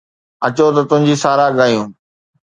[0.45, 1.87] اچو ته تنهنجي ساراهه ڳايون